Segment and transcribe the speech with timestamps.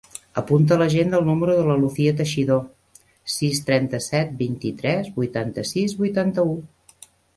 [0.41, 2.57] Apunta a l'agenda el número de la Lucía Teixido:
[3.35, 6.61] sis, trenta-set, vint-i-tres, vuitanta-sis, vuitanta-u.